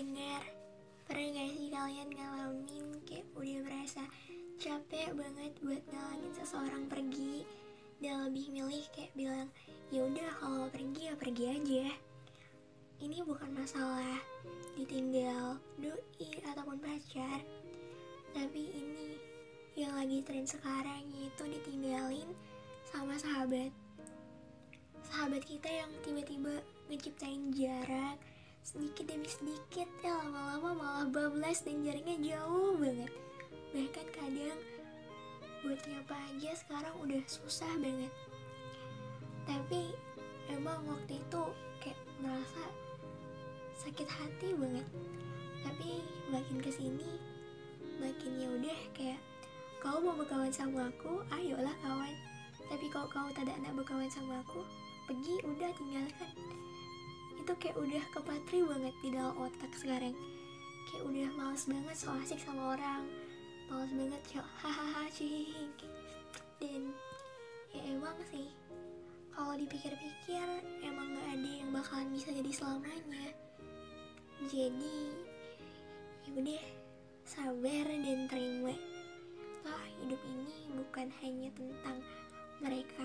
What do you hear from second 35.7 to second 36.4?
nyapa